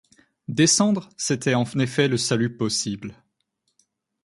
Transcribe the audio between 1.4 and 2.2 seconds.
en effet le